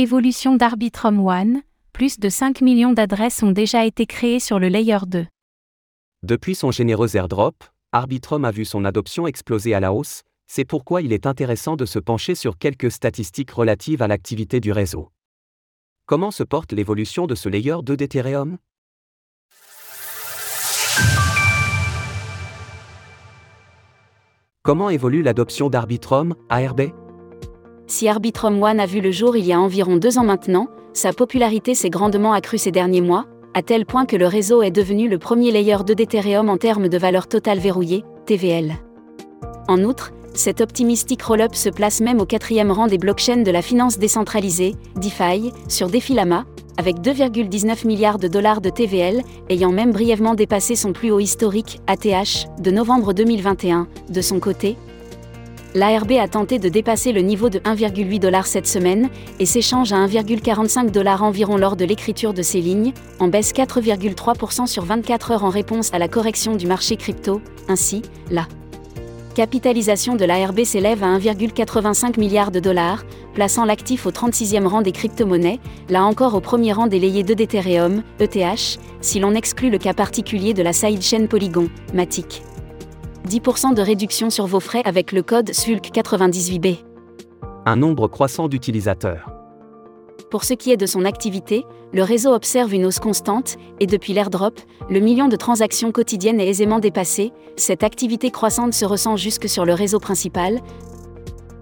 [0.00, 4.98] Évolution d'Arbitrum One, plus de 5 millions d'adresses ont déjà été créées sur le Layer
[5.04, 5.26] 2.
[6.22, 11.02] Depuis son généreux airdrop, Arbitrum a vu son adoption exploser à la hausse, c'est pourquoi
[11.02, 15.10] il est intéressant de se pencher sur quelques statistiques relatives à l'activité du réseau.
[16.06, 18.58] Comment se porte l'évolution de ce layer 2 d'Ethereum?
[24.62, 26.92] Comment évolue l'adoption d'Arbitrum, ARB
[27.90, 31.14] Si Arbitrum One a vu le jour il y a environ deux ans maintenant, sa
[31.14, 33.24] popularité s'est grandement accrue ces derniers mois,
[33.54, 36.90] à tel point que le réseau est devenu le premier layer 2 d'Ethereum en termes
[36.90, 38.74] de valeur totale verrouillée, TVL.
[39.68, 43.62] En outre, cet optimistic roll-up se place même au quatrième rang des blockchains de la
[43.62, 46.44] finance décentralisée, DeFi, sur Defilama,
[46.76, 51.80] avec 2,19 milliards de dollars de TVL, ayant même brièvement dépassé son plus haut historique,
[51.86, 53.88] ATH, de novembre 2021.
[54.10, 54.76] De son côté,
[55.74, 59.08] l'ARB a tenté de dépasser le niveau de 1,8 dollars cette semaine
[59.38, 64.66] et s'échange à 1,45 dollars environ lors de l'écriture de ces lignes, en baisse 4,3%
[64.66, 67.40] sur 24 heures en réponse à la correction du marché crypto.
[67.68, 68.46] Ainsi, la
[69.34, 74.90] capitalisation de l'ARB s'élève à 1,85 milliard de dollars, plaçant l'actif au 36e rang des
[74.90, 79.94] crypto-monnaies, là encore au premier rang layers 2 d'Ethereum, ETH, si l'on exclut le cas
[79.94, 82.42] particulier de la sidechain Polygon, Matic.
[83.28, 86.78] 10% de réduction sur vos frais avec le code SULC98B.
[87.66, 89.30] Un nombre croissant d'utilisateurs.
[90.30, 94.14] Pour ce qui est de son activité, le réseau observe une hausse constante, et depuis
[94.14, 99.48] l'airdrop, le million de transactions quotidiennes est aisément dépassé, cette activité croissante se ressent jusque
[99.48, 100.60] sur le réseau principal,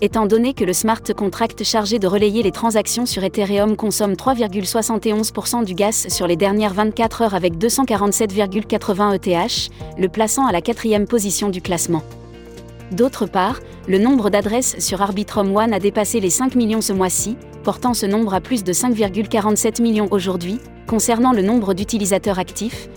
[0.00, 5.64] étant donné que le smart contract chargé de relayer les transactions sur Ethereum consomme 3,71%
[5.64, 11.06] du gaz sur les dernières 24 heures avec 247,80 ETH, le plaçant à la quatrième
[11.06, 12.02] position du classement.
[12.92, 17.36] D'autre part, le nombre d'adresses sur Arbitrum One a dépassé les 5 millions ce mois-ci,
[17.64, 20.60] portant ce nombre à plus de 5,47 millions aujourd'hui.
[20.86, 22.88] Concernant le nombre d'utilisateurs actifs,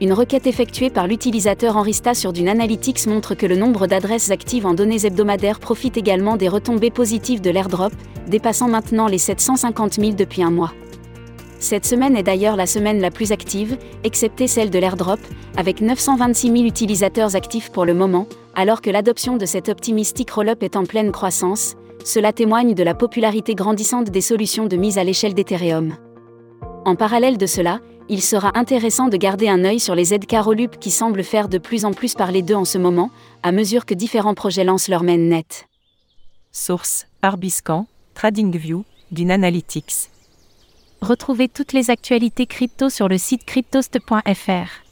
[0.00, 4.66] une requête effectuée par l'utilisateur Enrista sur Dune Analytics montre que le nombre d'adresses actives
[4.66, 7.92] en données hebdomadaires profite également des retombées positives de l'airdrop,
[8.26, 10.74] dépassant maintenant les 750 000 depuis un mois.
[11.58, 15.20] Cette semaine est d'ailleurs la semaine la plus active, excepté celle de l'airdrop,
[15.56, 20.62] avec 926 000 utilisateurs actifs pour le moment, alors que l'adoption de cet optimistic roll-up
[20.62, 21.74] est en pleine croissance,
[22.04, 25.96] cela témoigne de la popularité grandissante des solutions de mise à l'échelle d'Ethereum.
[26.84, 30.78] En parallèle de cela, il sera intéressant de garder un œil sur les aides Carolup
[30.78, 33.10] qui semblent faire de plus en plus parler d'eux en ce moment,
[33.42, 35.66] à mesure que différents projets lancent leur net.
[36.52, 40.10] Source Arbiscan, TradingView, d'une Analytics.
[41.02, 44.86] Retrouvez toutes les actualités crypto sur le site cryptost.fr.